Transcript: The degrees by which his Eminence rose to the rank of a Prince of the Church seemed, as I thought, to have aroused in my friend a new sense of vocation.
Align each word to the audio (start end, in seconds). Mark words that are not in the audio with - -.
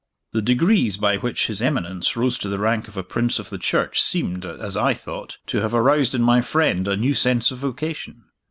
The 0.33 0.41
degrees 0.41 0.97
by 0.97 1.17
which 1.17 1.45
his 1.45 1.61
Eminence 1.61 2.17
rose 2.17 2.39
to 2.39 2.49
the 2.49 2.57
rank 2.57 2.87
of 2.87 2.97
a 2.97 3.03
Prince 3.03 3.37
of 3.37 3.51
the 3.51 3.59
Church 3.59 4.01
seemed, 4.01 4.47
as 4.47 4.75
I 4.75 4.95
thought, 4.95 5.37
to 5.45 5.61
have 5.61 5.75
aroused 5.75 6.15
in 6.15 6.23
my 6.23 6.41
friend 6.41 6.87
a 6.87 6.97
new 6.97 7.13
sense 7.13 7.51
of 7.51 7.59
vocation. 7.59 8.23